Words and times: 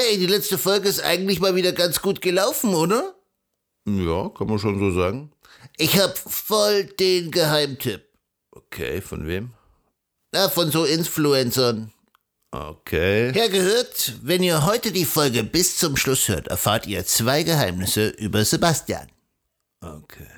Hey, 0.00 0.16
die 0.16 0.26
letzte 0.26 0.58
Folge 0.58 0.88
ist 0.88 1.00
eigentlich 1.00 1.40
mal 1.40 1.56
wieder 1.56 1.72
ganz 1.72 2.00
gut 2.00 2.20
gelaufen, 2.20 2.72
oder? 2.72 3.16
Ja, 3.84 4.28
kann 4.28 4.46
man 4.46 4.60
schon 4.60 4.78
so 4.78 4.92
sagen. 4.92 5.32
Ich 5.76 5.98
hab 5.98 6.16
voll 6.16 6.84
den 6.84 7.32
Geheimtipp. 7.32 8.04
Okay, 8.52 9.00
von 9.00 9.26
wem? 9.26 9.54
Na, 10.30 10.48
von 10.50 10.70
so 10.70 10.84
Influencern. 10.84 11.92
Okay. 12.52 13.32
Ja, 13.36 13.48
gehört, 13.48 14.14
wenn 14.22 14.44
ihr 14.44 14.64
heute 14.64 14.92
die 14.92 15.04
Folge 15.04 15.42
bis 15.42 15.78
zum 15.78 15.96
Schluss 15.96 16.28
hört, 16.28 16.46
erfahrt 16.46 16.86
ihr 16.86 17.04
zwei 17.04 17.42
Geheimnisse 17.42 18.10
über 18.10 18.44
Sebastian. 18.44 19.08
Okay. 19.80 20.37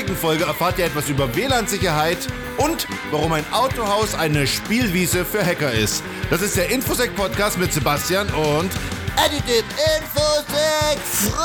Heutigen 0.00 0.16
Folge 0.16 0.44
erfahrt 0.44 0.78
ihr 0.78 0.86
etwas 0.86 1.10
über 1.10 1.36
WLAN-Sicherheit 1.36 2.16
und 2.56 2.86
warum 3.10 3.34
ein 3.34 3.44
Autohaus 3.52 4.14
eine 4.14 4.46
Spielwiese 4.46 5.26
für 5.26 5.44
Hacker 5.44 5.72
ist. 5.72 6.02
Das 6.30 6.40
ist 6.40 6.56
der 6.56 6.70
Infosec-Podcast 6.70 7.58
mit 7.58 7.70
Sebastian 7.70 8.26
und 8.28 8.70
Additive 9.16 9.62
Infosec 9.98 10.98
Frosch! 11.04 11.36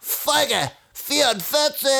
Folge 0.00 0.72
44! 0.94 1.96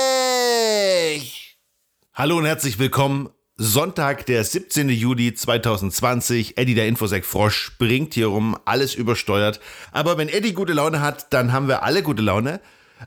Hallo 2.15 2.39
und 2.39 2.47
herzlich 2.47 2.81
willkommen. 2.81 3.29
Sonntag, 3.61 4.25
der 4.27 4.45
17. 4.45 4.89
Juli 4.89 5.35
2020. 5.35 6.57
Eddie, 6.57 6.75
der 6.75 6.87
Infosec 6.87 7.25
Frosch, 7.27 7.57
springt 7.57 8.15
hier 8.15 8.29
rum, 8.29 8.57
alles 8.65 8.95
übersteuert. 8.95 9.59
Aber 9.91 10.17
wenn 10.17 10.29
Eddie 10.29 10.53
gute 10.53 10.73
Laune 10.73 11.01
hat, 11.01 11.33
dann 11.33 11.53
haben 11.53 11.67
wir 11.67 11.83
alle 11.83 12.05
gute 12.05 12.23
Laune. 12.23 12.61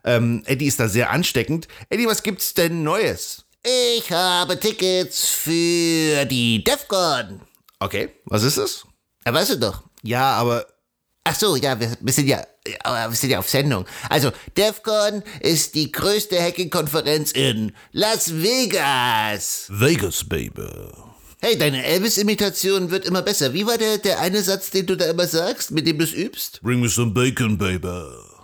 Ähm, 0.03 0.43
Eddie 0.45 0.67
ist 0.67 0.79
da 0.81 0.89
sehr 0.89 1.09
ansteckend. 1.09 1.69
Eddie, 1.89 2.05
was 2.05 2.21
gibt's 2.21 2.53
denn 2.53 2.83
Neues? 2.83 3.45
Ich 3.63 4.11
habe 4.11 4.59
Tickets 4.59 5.29
für 5.29 6.25
die 6.25 6.63
DEFCON. 6.65 7.41
Okay, 7.79 8.09
was 8.25 8.43
ist 8.43 8.57
es? 8.57 8.85
Ja, 9.25 9.33
weißt 9.33 9.51
du 9.51 9.59
doch. 9.59 9.83
Ja, 10.03 10.33
aber 10.33 10.65
Ach 11.23 11.35
so, 11.35 11.55
ja, 11.55 11.79
wir, 11.79 11.95
wir 11.99 12.13
sind 12.13 12.27
ja, 12.27 12.43
aber 12.83 13.11
wir 13.11 13.15
sind 13.15 13.31
ja 13.31 13.39
auf 13.39 13.49
Sendung. 13.49 13.85
Also, 14.09 14.31
DEFCON 14.57 15.23
ist 15.39 15.75
die 15.75 15.91
größte 15.91 16.41
Hacking-Konferenz 16.41 17.31
in 17.31 17.73
Las 17.91 18.41
Vegas. 18.41 19.67
Vegas, 19.69 20.23
Baby. 20.23 20.69
Hey, 21.41 21.57
deine 21.57 21.83
Elvis-Imitation 21.83 22.91
wird 22.91 23.05
immer 23.05 23.23
besser. 23.23 23.53
Wie 23.53 23.65
war 23.65 23.79
der, 23.79 23.97
der 23.97 24.19
eine 24.19 24.43
Satz, 24.43 24.69
den 24.69 24.85
du 24.85 24.95
da 24.95 25.05
immer 25.05 25.25
sagst, 25.25 25.71
mit 25.71 25.87
dem 25.87 25.97
du 25.97 26.03
es 26.03 26.13
übst? 26.13 26.61
Bring 26.61 26.81
me 26.81 26.87
some 26.87 27.11
bacon, 27.11 27.57
baby. 27.57 28.03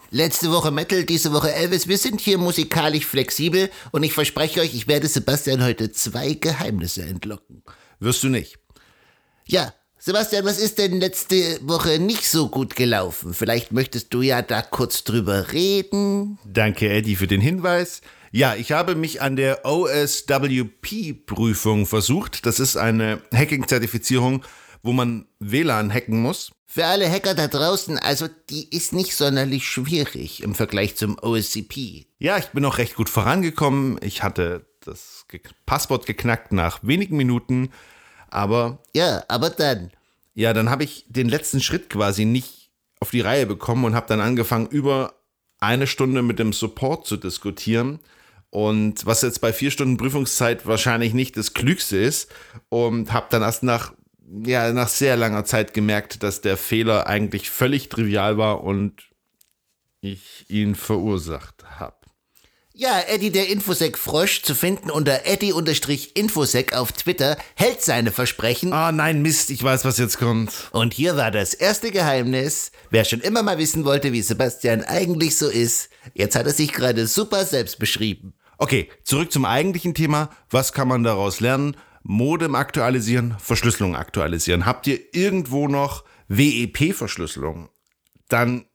Letzte 0.09 0.51
Woche 0.51 0.71
Metal, 0.71 1.03
diese 1.03 1.31
Woche 1.31 1.53
Elvis. 1.53 1.87
Wir 1.87 1.97
sind 1.99 2.19
hier 2.19 2.39
musikalisch 2.39 3.05
flexibel 3.05 3.69
und 3.91 4.01
ich 4.01 4.13
verspreche 4.13 4.61
euch, 4.61 4.73
ich 4.73 4.87
werde 4.87 5.07
Sebastian 5.07 5.63
heute 5.63 5.91
zwei 5.91 6.33
Geheimnisse 6.33 7.03
entlocken. 7.03 7.61
Wirst 7.99 8.23
du 8.23 8.29
nicht. 8.29 8.57
Ja, 9.45 9.73
Sebastian, 10.07 10.45
was 10.45 10.57
ist 10.57 10.77
denn 10.77 11.01
letzte 11.01 11.59
Woche 11.67 11.99
nicht 11.99 12.29
so 12.29 12.47
gut 12.47 12.77
gelaufen? 12.77 13.33
Vielleicht 13.33 13.73
möchtest 13.73 14.13
du 14.13 14.21
ja 14.21 14.41
da 14.41 14.61
kurz 14.61 15.03
drüber 15.03 15.51
reden. 15.51 16.39
Danke, 16.45 16.89
Eddie, 16.89 17.17
für 17.17 17.27
den 17.27 17.41
Hinweis. 17.41 17.99
Ja, 18.31 18.55
ich 18.55 18.71
habe 18.71 18.95
mich 18.95 19.21
an 19.21 19.35
der 19.35 19.65
OSWP-Prüfung 19.65 21.85
versucht. 21.85 22.45
Das 22.45 22.61
ist 22.61 22.77
eine 22.77 23.19
Hacking-Zertifizierung, 23.33 24.45
wo 24.81 24.93
man 24.93 25.25
WLAN 25.39 25.93
hacken 25.93 26.21
muss. 26.21 26.51
Für 26.67 26.85
alle 26.85 27.11
Hacker 27.11 27.35
da 27.35 27.49
draußen, 27.49 27.99
also 27.99 28.29
die 28.49 28.73
ist 28.73 28.93
nicht 28.93 29.13
sonderlich 29.13 29.67
schwierig 29.67 30.41
im 30.41 30.55
Vergleich 30.55 30.95
zum 30.95 31.17
OSCP. 31.21 32.05
Ja, 32.17 32.37
ich 32.37 32.47
bin 32.47 32.63
auch 32.63 32.77
recht 32.77 32.95
gut 32.95 33.09
vorangekommen. 33.09 33.99
Ich 34.01 34.23
hatte 34.23 34.67
das 34.85 35.25
Passwort 35.65 36.05
geknackt 36.05 36.53
nach 36.53 36.79
wenigen 36.81 37.17
Minuten. 37.17 37.71
Aber 38.29 38.79
Ja, 38.93 39.25
aber 39.27 39.49
dann. 39.49 39.91
Ja, 40.37 40.53
dann 40.53 40.69
habe 40.69 40.83
ich 40.83 41.03
den 41.09 41.29
letzten 41.29 41.61
Schritt 41.61 41.89
quasi 41.89 42.23
nicht 42.23 42.69
auf 42.99 43.09
die 43.09 43.21
Reihe 43.21 43.47
bekommen 43.47 43.85
und 43.85 43.95
habe 43.95 44.05
dann 44.05 44.21
angefangen, 44.21 44.67
über 44.67 45.15
eine 45.59 45.87
Stunde 45.87 46.21
mit 46.21 46.37
dem 46.37 46.53
Support 46.53 47.07
zu 47.07 47.17
diskutieren. 47.17 47.97
Und 48.51 49.03
was 49.07 49.23
jetzt 49.23 49.41
bei 49.41 49.51
vier 49.51 49.71
Stunden 49.71 49.97
Prüfungszeit 49.97 50.67
wahrscheinlich 50.67 51.15
nicht 51.15 51.37
das 51.37 51.55
Klügste 51.55 51.97
ist. 51.97 52.31
Und 52.69 53.13
habe 53.13 53.25
dann 53.31 53.41
erst 53.41 53.63
nach, 53.63 53.95
ja, 54.45 54.71
nach 54.73 54.89
sehr 54.89 55.17
langer 55.17 55.43
Zeit 55.43 55.73
gemerkt, 55.73 56.21
dass 56.21 56.39
der 56.39 56.55
Fehler 56.55 57.07
eigentlich 57.07 57.49
völlig 57.49 57.89
trivial 57.89 58.37
war 58.37 58.63
und 58.63 59.09
ich 60.01 60.45
ihn 60.49 60.75
verursacht 60.75 61.65
habe. 61.79 61.97
Ja, 62.79 62.99
Eddie 63.07 63.31
der 63.31 63.49
Infosec-Frosch 63.49 64.43
zu 64.43 64.53
finden 64.53 64.91
unter 64.91 65.25
Eddie-Infosec 65.25 66.73
auf 66.73 66.91
Twitter 66.91 67.35
hält 67.55 67.81
seine 67.81 68.11
Versprechen. 68.11 68.71
Ah, 68.71 68.91
nein, 68.91 69.23
Mist, 69.23 69.49
ich 69.49 69.63
weiß, 69.63 69.83
was 69.83 69.97
jetzt 69.97 70.19
kommt. 70.19 70.69
Und 70.73 70.93
hier 70.93 71.17
war 71.17 71.31
das 71.31 71.55
erste 71.55 71.89
Geheimnis. 71.89 72.71
Wer 72.91 73.03
schon 73.03 73.21
immer 73.21 73.41
mal 73.41 73.57
wissen 73.57 73.83
wollte, 73.83 74.13
wie 74.13 74.21
Sebastian 74.21 74.83
eigentlich 74.83 75.37
so 75.37 75.49
ist, 75.49 75.89
jetzt 76.13 76.35
hat 76.35 76.45
er 76.45 76.53
sich 76.53 76.71
gerade 76.71 77.07
super 77.07 77.45
selbst 77.45 77.79
beschrieben. 77.79 78.35
Okay, 78.59 78.91
zurück 79.03 79.31
zum 79.31 79.45
eigentlichen 79.45 79.95
Thema. 79.95 80.29
Was 80.51 80.71
kann 80.71 80.87
man 80.87 81.03
daraus 81.03 81.39
lernen? 81.39 81.75
Modem 82.03 82.53
aktualisieren, 82.53 83.35
Verschlüsselung 83.39 83.95
aktualisieren. 83.95 84.67
Habt 84.67 84.85
ihr 84.85 84.99
irgendwo 85.13 85.67
noch 85.67 86.03
WEP-Verschlüsselung? 86.27 87.69
Dann 88.29 88.66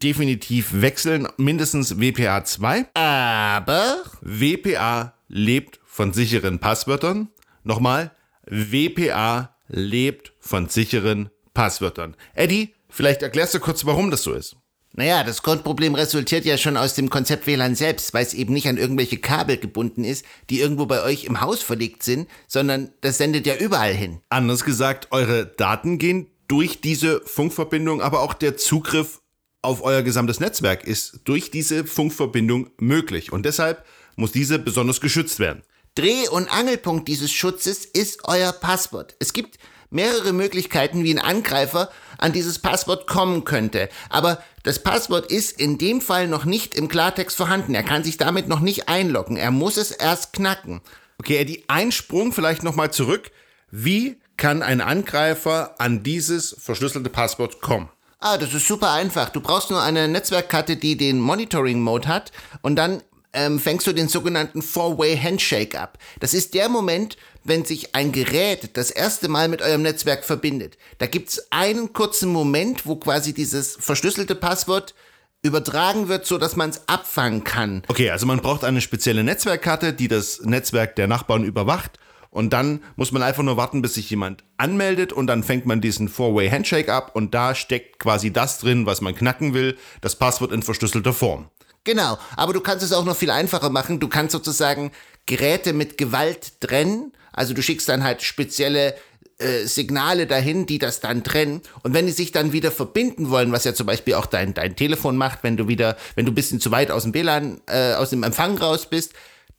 definitiv 0.00 0.80
wechseln, 0.80 1.28
mindestens 1.36 1.98
WPA 1.98 2.44
2. 2.44 2.86
Aber 2.94 4.02
WPA 4.20 5.14
lebt 5.28 5.80
von 5.84 6.12
sicheren 6.12 6.58
Passwörtern. 6.58 7.28
Nochmal, 7.64 8.12
WPA 8.46 9.54
lebt 9.68 10.32
von 10.40 10.68
sicheren 10.68 11.30
Passwörtern. 11.54 12.16
Eddie, 12.34 12.74
vielleicht 12.88 13.22
erklärst 13.22 13.54
du 13.54 13.60
kurz, 13.60 13.84
warum 13.84 14.10
das 14.10 14.22
so 14.22 14.32
ist. 14.32 14.56
Naja, 14.94 15.24
das 15.24 15.42
Grundproblem 15.42 15.94
resultiert 15.94 16.44
ja 16.44 16.58
schon 16.58 16.76
aus 16.76 16.94
dem 16.94 17.08
Konzept 17.08 17.46
WLAN 17.46 17.74
selbst, 17.74 18.12
weil 18.12 18.24
es 18.26 18.34
eben 18.34 18.52
nicht 18.52 18.68
an 18.68 18.76
irgendwelche 18.76 19.16
Kabel 19.16 19.56
gebunden 19.56 20.04
ist, 20.04 20.26
die 20.50 20.60
irgendwo 20.60 20.84
bei 20.84 21.02
euch 21.02 21.24
im 21.24 21.40
Haus 21.40 21.62
verlegt 21.62 22.02
sind, 22.02 22.28
sondern 22.46 22.90
das 23.00 23.16
sendet 23.16 23.46
ja 23.46 23.56
überall 23.56 23.94
hin. 23.94 24.20
Anders 24.28 24.64
gesagt, 24.64 25.08
eure 25.10 25.46
Daten 25.46 25.96
gehen 25.96 26.26
durch 26.46 26.82
diese 26.82 27.22
Funkverbindung, 27.24 28.02
aber 28.02 28.20
auch 28.20 28.34
der 28.34 28.58
Zugriff 28.58 29.21
auf 29.62 29.82
euer 29.82 30.02
gesamtes 30.02 30.40
Netzwerk 30.40 30.84
ist 30.84 31.20
durch 31.24 31.50
diese 31.50 31.84
Funkverbindung 31.86 32.70
möglich. 32.78 33.32
Und 33.32 33.46
deshalb 33.46 33.84
muss 34.16 34.32
diese 34.32 34.58
besonders 34.58 35.00
geschützt 35.00 35.38
werden. 35.38 35.62
Dreh- 35.94 36.28
und 36.28 36.52
Angelpunkt 36.52 37.08
dieses 37.08 37.30
Schutzes 37.30 37.84
ist 37.84 38.20
euer 38.24 38.52
Passwort. 38.52 39.14
Es 39.18 39.32
gibt 39.32 39.58
mehrere 39.90 40.32
Möglichkeiten, 40.32 41.04
wie 41.04 41.14
ein 41.14 41.18
Angreifer 41.18 41.90
an 42.18 42.32
dieses 42.32 42.58
Passwort 42.58 43.06
kommen 43.06 43.44
könnte. 43.44 43.88
Aber 44.08 44.42
das 44.62 44.82
Passwort 44.82 45.30
ist 45.30 45.60
in 45.60 45.78
dem 45.78 46.00
Fall 46.00 46.28
noch 46.28 46.44
nicht 46.44 46.74
im 46.74 46.88
Klartext 46.88 47.36
vorhanden. 47.36 47.74
Er 47.74 47.82
kann 47.82 48.04
sich 48.04 48.16
damit 48.16 48.48
noch 48.48 48.60
nicht 48.60 48.88
einloggen. 48.88 49.36
Er 49.36 49.50
muss 49.50 49.76
es 49.76 49.90
erst 49.90 50.32
knacken. 50.32 50.80
Okay, 51.18 51.36
Eddie, 51.36 51.64
ein 51.68 51.92
Sprung 51.92 52.32
vielleicht 52.32 52.62
nochmal 52.62 52.90
zurück. 52.90 53.30
Wie 53.70 54.16
kann 54.36 54.62
ein 54.62 54.80
Angreifer 54.80 55.74
an 55.78 56.02
dieses 56.02 56.56
verschlüsselte 56.58 57.10
Passwort 57.10 57.60
kommen? 57.60 57.88
Ah, 58.24 58.38
das 58.38 58.54
ist 58.54 58.68
super 58.68 58.92
einfach. 58.92 59.30
Du 59.30 59.40
brauchst 59.40 59.70
nur 59.70 59.82
eine 59.82 60.06
Netzwerkkarte, 60.06 60.76
die 60.76 60.96
den 60.96 61.18
Monitoring-Mode 61.18 62.06
hat 62.06 62.30
und 62.60 62.76
dann 62.76 63.02
ähm, 63.32 63.58
fängst 63.58 63.84
du 63.84 63.92
den 63.92 64.06
sogenannten 64.06 64.62
Four-Way 64.62 65.18
Handshake 65.18 65.78
ab. 65.78 65.98
Das 66.20 66.32
ist 66.32 66.54
der 66.54 66.68
Moment, 66.68 67.16
wenn 67.42 67.64
sich 67.64 67.96
ein 67.96 68.12
Gerät 68.12 68.76
das 68.76 68.92
erste 68.92 69.26
Mal 69.26 69.48
mit 69.48 69.60
eurem 69.60 69.82
Netzwerk 69.82 70.22
verbindet. 70.22 70.78
Da 70.98 71.06
gibt's 71.06 71.48
einen 71.50 71.92
kurzen 71.92 72.30
Moment, 72.30 72.86
wo 72.86 72.94
quasi 72.94 73.32
dieses 73.32 73.76
verschlüsselte 73.80 74.36
Passwort 74.36 74.94
übertragen 75.42 76.06
wird, 76.06 76.24
so 76.24 76.38
dass 76.38 76.54
man 76.54 76.70
es 76.70 76.86
abfangen 76.88 77.42
kann. 77.42 77.82
Okay, 77.88 78.10
also 78.10 78.26
man 78.26 78.40
braucht 78.40 78.62
eine 78.62 78.80
spezielle 78.80 79.24
Netzwerkkarte, 79.24 79.94
die 79.94 80.06
das 80.06 80.42
Netzwerk 80.42 80.94
der 80.94 81.08
Nachbarn 81.08 81.42
überwacht. 81.42 81.98
Und 82.32 82.54
dann 82.54 82.82
muss 82.96 83.12
man 83.12 83.22
einfach 83.22 83.42
nur 83.42 83.58
warten, 83.58 83.82
bis 83.82 83.94
sich 83.94 84.08
jemand 84.08 84.42
anmeldet 84.56 85.12
und 85.12 85.26
dann 85.26 85.42
fängt 85.42 85.66
man 85.66 85.82
diesen 85.82 86.08
Four-Way 86.08 86.48
Handshake 86.48 86.90
ab 86.90 87.10
und 87.14 87.34
da 87.34 87.54
steckt 87.54 87.98
quasi 87.98 88.32
das 88.32 88.58
drin, 88.58 88.86
was 88.86 89.02
man 89.02 89.14
knacken 89.14 89.52
will, 89.52 89.76
das 90.00 90.16
Passwort 90.16 90.50
in 90.50 90.62
verschlüsselter 90.62 91.12
Form. 91.12 91.50
Genau, 91.84 92.16
aber 92.34 92.54
du 92.54 92.60
kannst 92.60 92.82
es 92.82 92.92
auch 92.92 93.04
noch 93.04 93.16
viel 93.16 93.30
einfacher 93.30 93.68
machen. 93.68 94.00
Du 94.00 94.08
kannst 94.08 94.32
sozusagen 94.32 94.92
Geräte 95.26 95.74
mit 95.74 95.98
Gewalt 95.98 96.60
trennen. 96.60 97.12
Also 97.32 97.52
du 97.52 97.62
schickst 97.62 97.88
dann 97.88 98.02
halt 98.02 98.22
spezielle 98.22 98.94
äh, 99.38 99.66
Signale 99.66 100.26
dahin, 100.26 100.64
die 100.64 100.78
das 100.78 101.00
dann 101.00 101.24
trennen. 101.24 101.60
Und 101.82 101.92
wenn 101.92 102.06
die 102.06 102.12
sich 102.12 102.32
dann 102.32 102.52
wieder 102.52 102.70
verbinden 102.70 103.28
wollen, 103.28 103.52
was 103.52 103.64
ja 103.64 103.74
zum 103.74 103.86
Beispiel 103.86 104.14
auch 104.14 104.26
dein, 104.26 104.54
dein 104.54 104.74
Telefon 104.74 105.18
macht, 105.18 105.40
wenn 105.42 105.58
du 105.58 105.68
wieder, 105.68 105.98
wenn 106.14 106.24
du 106.24 106.32
ein 106.32 106.34
bisschen 106.34 106.60
zu 106.60 106.70
weit 106.70 106.90
aus 106.90 107.02
dem 107.02 107.12
WLAN, 107.12 107.60
äh, 107.66 107.92
aus 107.92 108.08
dem 108.08 108.22
Empfang 108.22 108.56
raus 108.56 108.86
bist, 108.88 109.12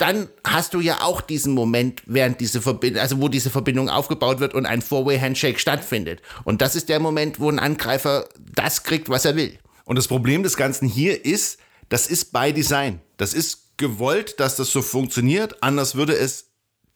dann 0.04 0.28
hast 0.46 0.74
du 0.74 0.82
ja 0.82 1.00
auch 1.00 1.22
diesen 1.22 1.54
Moment, 1.54 2.04
während 2.06 2.42
diese 2.42 2.62
Verbindung, 2.62 3.02
also 3.02 3.22
wo 3.22 3.30
diese 3.30 3.50
Verbindung 3.50 3.88
aufgebaut 3.88 4.42
wird 4.42 4.54
und 4.54 4.66
ein 4.66 4.82
Four-Way-Handshake 4.82 5.58
stattfindet. 5.58 6.22
Und 6.44 6.62
das 6.62 6.76
ist 6.76 6.90
der 6.90 7.00
Moment, 7.00 7.40
wo 7.40 7.50
ein 7.50 7.58
Angreifer 7.58 8.28
das 8.54 8.84
kriegt, 8.84 9.08
was 9.08 9.24
er 9.24 9.38
will. 9.38 9.58
Und 9.86 9.96
das 9.96 10.10
Problem 10.10 10.44
des 10.44 10.58
Ganzen 10.58 10.90
hier 10.90 11.24
ist, 11.24 11.58
das 11.88 12.08
ist 12.08 12.34
by 12.34 12.52
Design. 12.52 13.00
Das 13.16 13.34
ist 13.34 13.78
gewollt, 13.78 14.42
dass 14.42 14.58
das 14.58 14.74
so 14.74 14.82
funktioniert. 14.82 15.64
Anders 15.64 15.96
würde 15.96 16.18
es 16.18 16.50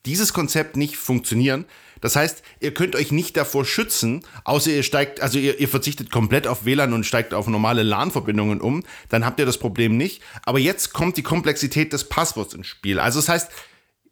dieses 0.06 0.34
Konzept 0.34 0.76
nicht 0.76 0.98
funktionieren. 0.98 1.64
Das 2.02 2.16
heißt, 2.16 2.44
ihr 2.60 2.74
könnt 2.74 2.96
euch 2.96 3.12
nicht 3.12 3.38
davor 3.38 3.66
schützen, 3.66 4.24
außer 4.44 4.72
ihr 4.72 4.84
steigt, 4.84 5.22
also 5.22 5.40
ihr, 5.40 5.60
ihr 5.60 5.68
verzichtet 5.68 6.12
komplett 6.12 6.48
auf 6.48 6.66
WLAN 6.66 6.94
und 6.94 7.06
steigt 7.06 7.34
auf 7.34 7.48
normale 7.48 7.84
LAN-Verbindungen 7.84 8.62
um, 8.62 8.84
dann 9.10 9.26
habt 9.26 9.40
ihr 9.40 9.46
das 9.46 9.58
Problem 9.58 9.98
nicht. 9.98 10.22
Aber 10.44 10.60
jetzt 10.60 10.94
kommt 10.94 11.18
die 11.18 11.24
Komplexität 11.24 11.94
des 11.94 12.10
Passworts 12.10 12.54
ins 12.54 12.68
Spiel. 12.68 13.00
Also 13.00 13.20
das 13.20 13.30
heißt, 13.30 13.52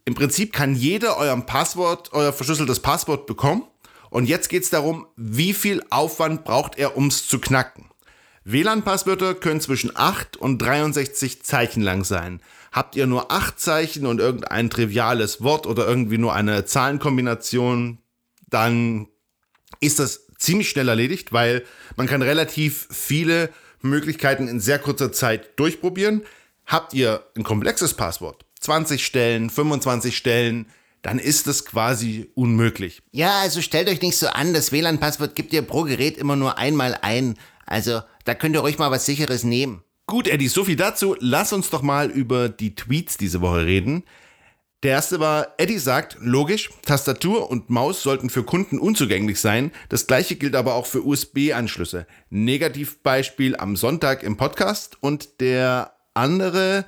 im 0.05 0.13
Prinzip 0.13 0.53
kann 0.53 0.75
jeder 0.75 1.17
euer 1.17 1.35
Passwort, 1.41 2.13
euer 2.13 2.31
verschlüsseltes 2.31 2.79
Passwort 2.79 3.25
bekommen. 3.25 3.63
Und 4.11 4.27
jetzt 4.27 4.49
geht 4.49 4.63
es 4.63 4.69
darum, 4.69 5.07
wie 5.17 5.53
viel 5.53 5.83
Aufwand 5.89 6.45
braucht 6.45 6.77
er, 6.77 6.95
um 6.95 7.07
es 7.07 7.27
zu 7.27 7.39
knacken. 7.39 7.89
WLAN-Passwörter 8.45 9.33
können 9.33 9.59
zwischen 9.59 9.91
8 9.95 10.37
und 10.37 10.59
63 10.61 11.43
Zeichen 11.43 11.81
lang 11.81 12.03
sein. 12.03 12.41
Habt 12.71 12.95
ihr 12.95 13.07
nur 13.07 13.31
8 13.31 13.59
Zeichen 13.59 14.05
und 14.05 14.19
irgendein 14.19 14.69
triviales 14.69 15.41
Wort 15.41 15.65
oder 15.65 15.87
irgendwie 15.87 16.19
nur 16.19 16.33
eine 16.33 16.63
Zahlenkombination, 16.65 17.97
dann 18.47 19.07
ist 19.79 19.97
das 19.97 20.27
ziemlich 20.37 20.69
schnell 20.69 20.87
erledigt, 20.87 21.33
weil 21.33 21.65
man 21.95 22.05
kann 22.05 22.21
relativ 22.21 22.87
viele 22.91 23.49
Möglichkeiten 23.81 24.47
in 24.47 24.59
sehr 24.59 24.77
kurzer 24.77 25.11
Zeit 25.11 25.59
durchprobieren. 25.59 26.21
Habt 26.67 26.93
ihr 26.93 27.25
ein 27.35 27.43
komplexes 27.43 27.95
Passwort, 27.95 28.45
20 28.59 29.03
Stellen, 29.03 29.49
25 29.49 30.15
Stellen, 30.15 30.67
dann 31.01 31.17
ist 31.17 31.47
es 31.47 31.65
quasi 31.65 32.29
unmöglich. 32.35 33.01
Ja, 33.11 33.39
also 33.39 33.61
stellt 33.61 33.89
euch 33.89 34.01
nicht 34.01 34.17
so 34.17 34.27
an, 34.27 34.53
das 34.53 34.71
WLAN-Passwort 34.71 35.35
gibt 35.35 35.51
ihr 35.53 35.63
pro 35.63 35.83
Gerät 35.83 36.17
immer 36.17 36.35
nur 36.35 36.59
einmal 36.59 36.97
ein. 37.01 37.37
Also 37.65 38.01
da 38.25 38.35
könnt 38.35 38.55
ihr 38.55 38.63
euch 38.63 38.77
mal 38.77 38.91
was 38.91 39.05
Sicheres 39.05 39.43
nehmen. 39.43 39.83
Gut, 40.07 40.27
Eddie, 40.27 40.49
so 40.49 40.65
viel 40.65 40.75
dazu. 40.75 41.15
Lass 41.19 41.53
uns 41.53 41.69
doch 41.69 41.81
mal 41.81 42.11
über 42.11 42.49
die 42.49 42.75
Tweets 42.75 43.17
diese 43.17 43.41
Woche 43.41 43.65
reden. 43.65 44.03
Der 44.83 44.91
erste 44.91 45.19
war, 45.19 45.55
Eddie 45.57 45.79
sagt, 45.79 46.17
logisch, 46.19 46.69
Tastatur 46.83 47.49
und 47.49 47.71
Maus 47.71 48.03
sollten 48.03 48.29
für 48.29 48.43
Kunden 48.43 48.77
unzugänglich 48.77 49.39
sein. 49.39 49.71
Das 49.89 50.05
gleiche 50.05 50.35
gilt 50.35 50.55
aber 50.55 50.75
auch 50.75 50.85
für 50.85 51.03
USB-Anschlüsse. 51.03 52.05
Negativbeispiel 52.29 53.55
am 53.55 53.75
Sonntag 53.75 54.21
im 54.21 54.37
Podcast. 54.37 54.97
Und 55.01 55.41
der 55.41 55.95
andere, 56.13 56.85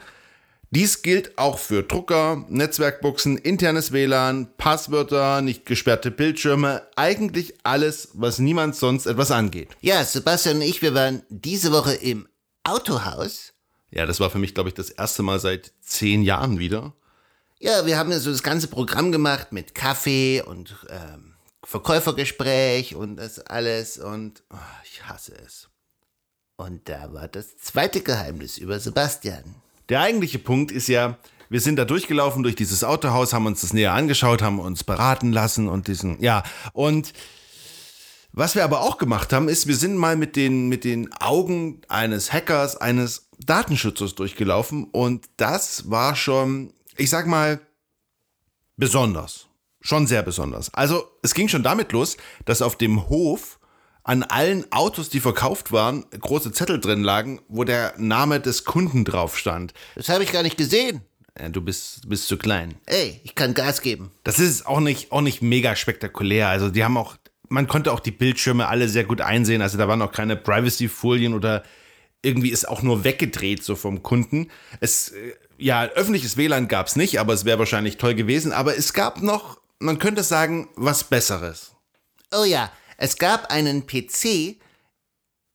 dies 0.69 1.01
gilt 1.01 1.37
auch 1.37 1.59
für 1.59 1.83
Drucker, 1.83 2.45
Netzwerkbuchsen, 2.49 3.37
internes 3.37 3.93
WLAN, 3.93 4.49
Passwörter, 4.57 5.41
nicht 5.41 5.65
gesperrte 5.65 6.11
Bildschirme, 6.11 6.85
eigentlich 6.97 7.53
alles, 7.63 8.09
was 8.13 8.39
niemand 8.39 8.75
sonst 8.75 9.05
etwas 9.05 9.31
angeht. 9.31 9.69
Ja, 9.79 10.03
Sebastian 10.03 10.57
und 10.57 10.63
ich, 10.63 10.81
wir 10.81 10.93
waren 10.93 11.23
diese 11.29 11.71
Woche 11.71 11.93
im 11.93 12.27
Autohaus. 12.63 13.53
Ja, 13.91 14.05
das 14.05 14.19
war 14.19 14.29
für 14.29 14.39
mich, 14.39 14.53
glaube 14.53 14.69
ich, 14.69 14.75
das 14.75 14.89
erste 14.89 15.23
Mal 15.23 15.39
seit 15.39 15.71
zehn 15.81 16.21
Jahren 16.21 16.59
wieder. 16.59 16.93
Ja, 17.59 17.85
wir 17.85 17.97
haben 17.97 18.11
ja 18.11 18.19
so 18.19 18.29
das 18.29 18.43
ganze 18.43 18.67
Programm 18.67 19.13
gemacht 19.13 19.53
mit 19.53 19.73
Kaffee 19.73 20.41
und 20.41 20.75
ähm, 20.89 21.33
Verkäufergespräch 21.63 22.93
und 22.95 23.15
das 23.15 23.39
alles 23.39 23.97
und 23.97 24.43
oh, 24.51 24.57
ich 24.83 25.05
hasse 25.07 25.33
es. 25.45 25.69
Und 26.57 26.89
da 26.89 27.13
war 27.13 27.27
das 27.27 27.57
zweite 27.57 28.01
Geheimnis 28.01 28.57
über 28.57 28.79
Sebastian. 28.79 29.55
Der 29.89 30.01
eigentliche 30.01 30.39
Punkt 30.39 30.71
ist 30.71 30.87
ja, 30.87 31.17
wir 31.49 31.61
sind 31.61 31.77
da 31.77 31.85
durchgelaufen 31.85 32.43
durch 32.43 32.55
dieses 32.55 32.83
Autohaus, 32.83 33.33
haben 33.33 33.45
uns 33.45 33.61
das 33.61 33.73
näher 33.73 33.93
angeschaut, 33.93 34.41
haben 34.41 34.59
uns 34.59 34.83
beraten 34.83 35.31
lassen 35.31 35.69
und 35.69 35.87
diesen, 35.87 36.21
ja, 36.21 36.43
und 36.73 37.13
was 38.33 38.53
wir 38.53 38.63
aber 38.63 38.81
auch 38.81 38.97
gemacht 38.97 39.33
haben, 39.33 39.49
ist, 39.49 39.65
wir 39.65 39.75
sind 39.75 39.95
mal 39.95 40.15
mit 40.15 40.35
den, 40.35 40.67
mit 40.67 40.83
den 40.83 41.11
Augen 41.13 41.81
eines 41.87 42.33
Hackers, 42.33 42.75
eines 42.75 43.29
Datenschützers 43.39 44.13
durchgelaufen 44.15 44.85
und 44.91 45.25
das 45.37 45.89
war 45.89 46.15
schon, 46.15 46.73
ich 46.97 47.09
sag 47.09 47.25
mal, 47.25 47.59
besonders. 48.75 49.47
Schon 49.79 50.05
sehr 50.05 50.21
besonders. 50.21 50.73
Also, 50.73 51.07
es 51.23 51.33
ging 51.33 51.47
schon 51.47 51.63
damit 51.63 51.93
los, 51.93 52.17
dass 52.45 52.61
auf 52.61 52.75
dem 52.75 53.09
Hof 53.09 53.59
an 54.07 54.23
allen 54.23 54.71
Autos, 54.71 55.09
die 55.09 55.19
verkauft 55.19 55.73
waren, 55.73 56.05
große 56.17 56.53
Zettel 56.53 56.79
drin 56.79 57.03
lagen, 57.03 57.41
wo 57.49 57.65
der 57.65 57.93
Name 57.97 58.39
des 58.39 58.63
Kunden 58.63 59.03
drauf 59.03 59.37
stand. 59.37 59.73
Das 59.95 60.07
habe 60.07 60.23
ich 60.23 60.31
gar 60.31 60.43
nicht 60.43 60.57
gesehen. 60.57 61.01
Ja, 61.37 61.49
du 61.49 61.59
bist, 61.59 62.07
bist 62.07 62.27
zu 62.27 62.37
klein. 62.37 62.75
Ey, 62.85 63.19
ich 63.25 63.35
kann 63.35 63.53
Gas 63.53 63.81
geben. 63.81 64.11
Das 64.23 64.39
ist 64.39 64.65
auch 64.65 64.79
nicht, 64.79 65.11
auch 65.11 65.19
nicht 65.19 65.41
mega 65.41 65.75
spektakulär. 65.75 66.47
Also 66.47 66.69
die 66.69 66.85
haben 66.85 66.95
auch, 66.95 67.17
man 67.49 67.67
konnte 67.67 67.91
auch 67.91 67.99
die 67.99 68.11
Bildschirme 68.11 68.69
alle 68.69 68.87
sehr 68.87 69.03
gut 69.03 69.19
einsehen. 69.19 69.61
Also 69.61 69.77
da 69.77 69.89
waren 69.89 70.01
auch 70.01 70.13
keine 70.13 70.37
Privacy-Folien 70.37 71.33
oder 71.33 71.63
irgendwie 72.21 72.49
ist 72.49 72.67
auch 72.67 72.81
nur 72.81 73.03
weggedreht 73.03 73.61
so 73.61 73.75
vom 73.75 74.03
Kunden. 74.03 74.49
Es, 74.79 75.09
äh, 75.09 75.33
ja, 75.57 75.83
öffentliches 75.83 76.37
WLAN 76.37 76.69
gab 76.69 76.87
es 76.87 76.95
nicht, 76.95 77.19
aber 77.19 77.33
es 77.33 77.43
wäre 77.43 77.59
wahrscheinlich 77.59 77.97
toll 77.97 78.15
gewesen. 78.15 78.53
Aber 78.53 78.77
es 78.77 78.93
gab 78.93 79.21
noch, 79.21 79.59
man 79.79 79.99
könnte 79.99 80.23
sagen, 80.23 80.69
was 80.77 81.03
Besseres. 81.03 81.73
Oh 82.33 82.45
ja, 82.45 82.71
es 82.97 83.17
gab 83.17 83.51
einen 83.51 83.85
PC 83.85 84.57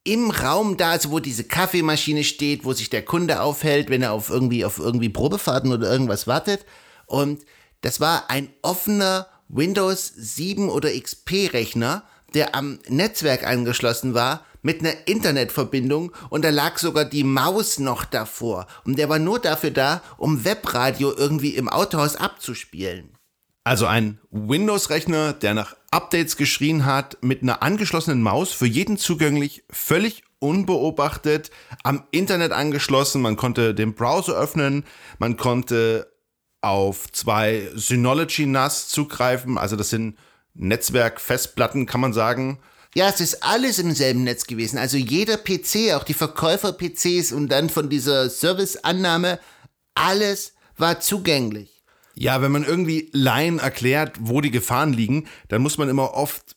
im 0.05 0.31
Raum 0.31 0.77
da, 0.77 0.93
also 0.93 1.11
wo 1.11 1.21
diese 1.21 1.44
Kaffeemaschine 1.44 2.25
steht, 2.25 2.65
wo 2.65 2.73
sich 2.73 2.91
der 2.91 3.05
Kunde 3.05 3.41
aufhält, 3.41 3.91
wenn 3.91 4.03
er 4.03 4.12
auf 4.12 4.31
irgendwie, 4.31 4.65
auf 4.65 4.79
irgendwie 4.79 5.09
Probefahrten 5.09 5.73
oder 5.73 5.91
irgendwas 5.91 6.27
wartet. 6.27 6.65
Und 7.06 7.44
das 7.83 8.00
war 8.00 8.31
ein 8.31 8.49
offener 8.62 9.29
Windows 9.49 10.12
7 10.17 10.71
oder 10.71 10.91
XP-Rechner, 10.91 12.05
der 12.35 12.55
am 12.55 12.79
Netzwerk 12.89 13.47
angeschlossen 13.47 14.15
war 14.15 14.44
mit 14.62 14.81
einer 14.81 14.94
Internetverbindung 15.06 16.12
und 16.31 16.44
da 16.44 16.50
lag 16.50 16.79
sogar 16.79 17.05
die 17.05 17.25
Maus 17.25 17.79
noch 17.79 18.05
davor. 18.05 18.67
Und 18.85 18.99
der 18.99 19.09
war 19.09 19.19
nur 19.19 19.39
dafür 19.41 19.73
da, 19.73 20.03
um 20.17 20.44
Webradio 20.44 21.12
irgendwie 21.12 21.56
im 21.56 21.69
Autohaus 21.69 22.17
abzuspielen. 22.17 23.11
Also 23.64 23.87
ein 23.87 24.19
Windows-Rechner, 24.31 25.35
der 25.35 25.55
nach 25.55 25.76
Updates 25.91 26.37
geschrien 26.37 26.85
hat, 26.85 27.19
mit 27.23 27.43
einer 27.43 27.62
angeschlossenen 27.62 28.20
Maus, 28.20 28.53
für 28.53 28.67
jeden 28.67 28.97
zugänglich, 28.97 29.62
völlig 29.70 30.25
unbeobachtet, 30.41 31.50
am 31.85 32.05
Internet 32.11 32.50
angeschlossen. 32.50 33.23
Man 33.23 33.37
konnte 33.37 33.75
den 33.75 33.94
Browser 33.94 34.35
öffnen, 34.35 34.85
man 35.19 35.37
konnte 35.37 36.12
auf 36.61 37.11
zwei 37.12 37.69
Synology 37.75 38.47
NAS 38.47 38.88
zugreifen, 38.88 39.59
also 39.59 39.76
das 39.76 39.91
sind 39.91 40.17
Netzwerkfestplatten, 40.55 41.87
kann 41.87 42.01
man 42.01 42.13
sagen. 42.13 42.58
Ja, 42.94 43.08
es 43.08 43.20
ist 43.20 43.43
alles 43.43 43.79
im 43.79 43.93
selben 43.93 44.25
Netz 44.25 44.44
gewesen. 44.46 44.79
Also 44.79 44.96
jeder 44.96 45.39
PC, 45.39 45.94
auch 45.94 46.05
die 46.05 46.15
Verkäufer-PCs 46.15 47.32
und 47.32 47.48
dann 47.48 47.70
von 47.70 47.89
dieser 47.89 48.29
Serviceannahme, 48.29 49.39
alles 49.94 50.55
war 50.77 51.01
zugänglich. 51.01 51.71
Ja, 52.15 52.43
wenn 52.43 52.53
man 52.53 52.65
irgendwie 52.65 53.11
Laien 53.13 53.59
erklärt, 53.59 54.17
wo 54.21 54.41
die 54.41 54.51
Gefahren 54.51 54.93
liegen, 54.93 55.27
dann 55.49 55.63
muss 55.63 55.79
man 55.79 55.89
immer 55.89 56.15
oft 56.15 56.57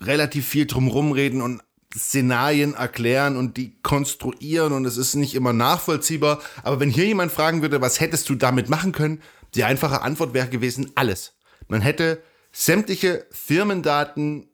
relativ 0.00 0.46
viel 0.46 0.66
drumherum 0.66 1.12
reden 1.12 1.40
und 1.40 1.62
Szenarien 1.96 2.74
erklären 2.74 3.36
und 3.36 3.56
die 3.56 3.76
konstruieren 3.82 4.72
und 4.72 4.86
es 4.86 4.96
ist 4.96 5.14
nicht 5.14 5.34
immer 5.34 5.52
nachvollziehbar. 5.52 6.40
Aber 6.62 6.80
wenn 6.80 6.90
hier 6.90 7.06
jemand 7.06 7.32
fragen 7.32 7.62
würde, 7.62 7.80
was 7.80 8.00
hättest 8.00 8.28
du 8.28 8.34
damit 8.34 8.68
machen 8.68 8.92
können, 8.92 9.20
die 9.54 9.64
einfache 9.64 10.02
Antwort 10.02 10.34
wäre 10.34 10.48
gewesen, 10.48 10.90
alles. 10.94 11.34
Man 11.68 11.82
hätte 11.82 12.22
sämtliche 12.50 13.26
Firmendaten 13.30 14.48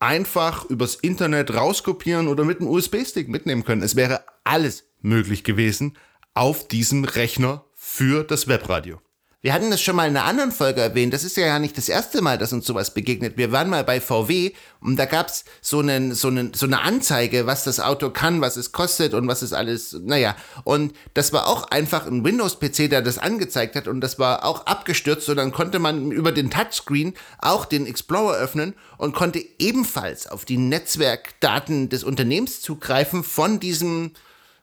einfach 0.00 0.64
übers 0.66 0.96
Internet 0.96 1.54
rauskopieren 1.54 2.28
oder 2.28 2.44
mit 2.44 2.60
einem 2.60 2.68
USB-Stick 2.68 3.28
mitnehmen 3.28 3.64
können. 3.64 3.82
Es 3.82 3.96
wäre 3.96 4.24
alles 4.44 4.84
möglich 5.00 5.44
gewesen 5.44 5.96
auf 6.34 6.66
diesem 6.68 7.04
Rechner 7.04 7.64
für 7.74 8.24
das 8.24 8.48
Webradio. 8.48 9.00
Wir 9.44 9.52
hatten 9.52 9.72
das 9.72 9.80
schon 9.80 9.96
mal 9.96 10.06
in 10.06 10.16
einer 10.16 10.24
anderen 10.24 10.52
Folge 10.52 10.80
erwähnt. 10.80 11.12
Das 11.12 11.24
ist 11.24 11.36
ja 11.36 11.58
nicht 11.58 11.76
das 11.76 11.88
erste 11.88 12.22
Mal, 12.22 12.38
dass 12.38 12.52
uns 12.52 12.64
sowas 12.64 12.94
begegnet. 12.94 13.36
Wir 13.36 13.50
waren 13.50 13.68
mal 13.68 13.82
bei 13.82 14.00
VW 14.00 14.52
und 14.80 14.94
da 14.94 15.04
gab's 15.04 15.44
so, 15.60 15.80
einen, 15.80 16.14
so, 16.14 16.28
einen, 16.28 16.54
so 16.54 16.64
eine 16.64 16.82
Anzeige, 16.82 17.44
was 17.44 17.64
das 17.64 17.80
Auto 17.80 18.10
kann, 18.10 18.40
was 18.40 18.56
es 18.56 18.70
kostet 18.70 19.14
und 19.14 19.26
was 19.26 19.42
es 19.42 19.52
alles, 19.52 19.94
naja. 20.00 20.36
Und 20.62 20.94
das 21.14 21.32
war 21.32 21.48
auch 21.48 21.72
einfach 21.72 22.06
ein 22.06 22.24
Windows-PC, 22.24 22.88
der 22.88 23.02
das 23.02 23.18
angezeigt 23.18 23.74
hat 23.74 23.88
und 23.88 24.00
das 24.00 24.20
war 24.20 24.44
auch 24.44 24.66
abgestürzt 24.66 25.28
und 25.28 25.38
dann 25.38 25.50
konnte 25.50 25.80
man 25.80 26.12
über 26.12 26.30
den 26.30 26.48
Touchscreen 26.48 27.14
auch 27.38 27.64
den 27.64 27.86
Explorer 27.86 28.36
öffnen 28.36 28.74
und 28.96 29.12
konnte 29.12 29.44
ebenfalls 29.58 30.28
auf 30.28 30.44
die 30.44 30.56
Netzwerkdaten 30.56 31.88
des 31.88 32.04
Unternehmens 32.04 32.60
zugreifen 32.60 33.24
von 33.24 33.58
diesem 33.58 34.12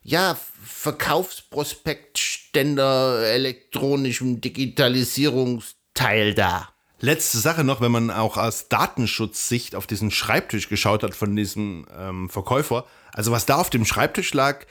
ja, 0.04 0.38
Verkaufsprospektständer 2.50 3.24
elektronischen 3.26 4.42
Digitalisierungsteil 4.42 6.34
da. 6.34 6.70
Letzte 7.02 7.38
Sache 7.38 7.64
noch, 7.64 7.80
wenn 7.80 7.92
man 7.92 8.12
auch 8.12 8.36
aus 8.38 8.68
Datenschutzsicht 8.68 9.76
auf 9.76 9.88
diesen 9.88 10.12
Schreibtisch 10.12 10.68
geschaut 10.68 11.04
hat 11.04 11.16
von 11.16 11.34
diesem 11.36 11.86
ähm, 11.98 12.30
Verkäufer. 12.30 12.86
Also 13.14 13.32
was 13.32 13.46
da 13.46 13.56
auf 13.56 13.70
dem 13.70 13.86
Schreibtisch 13.86 14.34
lag, 14.34 14.66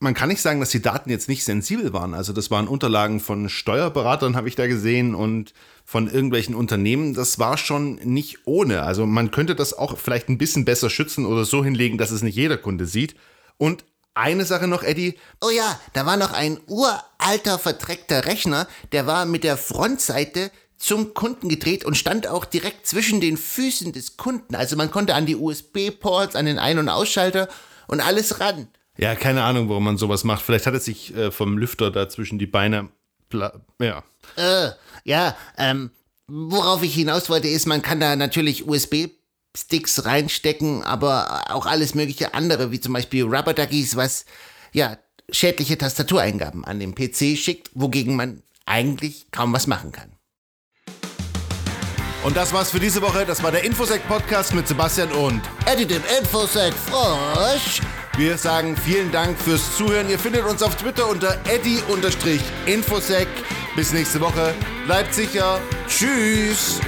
man 0.00 0.14
kann 0.14 0.28
nicht 0.28 0.40
sagen, 0.40 0.58
dass 0.58 0.70
die 0.70 0.82
Daten 0.82 1.10
jetzt 1.10 1.28
nicht 1.28 1.44
sensibel 1.44 1.92
waren. 1.92 2.14
Also 2.14 2.32
das 2.32 2.50
waren 2.50 2.66
Unterlagen 2.66 3.20
von 3.20 3.48
Steuerberatern, 3.48 4.34
habe 4.34 4.48
ich 4.48 4.56
da 4.56 4.66
gesehen, 4.66 5.14
und 5.14 5.54
von 5.84 6.10
irgendwelchen 6.10 6.56
Unternehmen. 6.56 7.14
Das 7.14 7.38
war 7.38 7.56
schon 7.56 7.94
nicht 8.02 8.38
ohne. 8.44 8.82
Also 8.82 9.06
man 9.06 9.30
könnte 9.30 9.54
das 9.54 9.72
auch 9.72 9.96
vielleicht 9.98 10.28
ein 10.28 10.38
bisschen 10.38 10.64
besser 10.64 10.90
schützen 10.90 11.24
oder 11.24 11.44
so 11.44 11.62
hinlegen, 11.62 11.98
dass 11.98 12.10
es 12.10 12.22
nicht 12.22 12.34
jeder 12.34 12.56
Kunde 12.58 12.86
sieht. 12.86 13.14
Und 13.58 13.84
eine 14.14 14.44
Sache 14.44 14.68
noch, 14.68 14.82
Eddie. 14.82 15.18
Oh 15.40 15.50
ja, 15.50 15.80
da 15.92 16.06
war 16.06 16.16
noch 16.16 16.32
ein 16.32 16.60
uralter 16.66 17.58
verdreckter 17.58 18.26
Rechner, 18.26 18.66
der 18.92 19.06
war 19.06 19.24
mit 19.24 19.44
der 19.44 19.56
Frontseite 19.56 20.50
zum 20.78 21.14
Kunden 21.14 21.48
gedreht 21.48 21.84
und 21.84 21.96
stand 21.96 22.26
auch 22.26 22.44
direkt 22.44 22.86
zwischen 22.86 23.20
den 23.20 23.36
Füßen 23.36 23.92
des 23.92 24.16
Kunden. 24.16 24.56
Also 24.56 24.76
man 24.76 24.90
konnte 24.90 25.14
an 25.14 25.26
die 25.26 25.36
USB-Ports, 25.36 26.34
an 26.34 26.46
den 26.46 26.58
Ein- 26.58 26.78
und 26.78 26.88
Ausschalter 26.88 27.48
und 27.86 28.00
alles 28.00 28.40
ran. 28.40 28.66
Ja, 28.98 29.14
keine 29.14 29.44
Ahnung, 29.44 29.68
warum 29.68 29.84
man 29.84 29.96
sowas 29.96 30.24
macht. 30.24 30.42
Vielleicht 30.42 30.66
hat 30.66 30.74
es 30.74 30.84
sich 30.84 31.14
äh, 31.16 31.30
vom 31.30 31.56
Lüfter 31.56 31.90
da 31.90 32.08
zwischen 32.08 32.38
die 32.38 32.46
Beine. 32.46 32.88
Ja. 33.80 34.02
Äh, 34.36 34.70
ja, 35.04 35.36
ähm, 35.56 35.90
worauf 36.26 36.82
ich 36.82 36.94
hinaus 36.94 37.30
wollte, 37.30 37.48
ist, 37.48 37.66
man 37.66 37.80
kann 37.80 38.00
da 38.00 38.16
natürlich 38.16 38.66
USB-Sticks 39.52 40.04
reinstecken, 40.04 40.82
aber 40.82 41.44
auch 41.50 41.66
alles 41.66 41.94
mögliche 41.94 42.34
andere, 42.34 42.70
wie 42.70 42.80
zum 42.80 42.92
Beispiel 42.92 43.24
Rubber 43.24 43.54
Duckies, 43.54 43.96
was 43.96 44.24
ja 44.72 44.98
schädliche 45.30 45.78
Tastatureingaben 45.78 46.64
an 46.64 46.80
den 46.80 46.94
PC 46.94 47.38
schickt, 47.38 47.70
wogegen 47.74 48.16
man 48.16 48.42
eigentlich 48.66 49.30
kaum 49.30 49.52
was 49.52 49.66
machen 49.66 49.92
kann. 49.92 50.10
Und 52.24 52.36
das 52.36 52.52
war's 52.52 52.70
für 52.70 52.78
diese 52.78 53.02
Woche. 53.02 53.26
Das 53.26 53.42
war 53.42 53.50
der 53.50 53.64
Infosec-Podcast 53.64 54.54
mit 54.54 54.68
Sebastian 54.68 55.10
und 55.10 55.42
Eddie 55.66 55.86
dem 55.86 56.02
Infosec 56.20 56.72
Frosch. 56.72 57.80
Wir 58.16 58.38
sagen 58.38 58.76
vielen 58.76 59.10
Dank 59.10 59.36
fürs 59.38 59.76
Zuhören. 59.76 60.08
Ihr 60.08 60.18
findet 60.18 60.44
uns 60.44 60.62
auf 60.62 60.76
Twitter 60.76 61.08
unter 61.08 61.36
eddie-infosec. 61.48 63.26
Bis 63.74 63.92
nächste 63.92 64.20
Woche. 64.20 64.54
Bleibt 64.86 65.14
sicher. 65.14 65.60
Tschüss. 65.88 66.78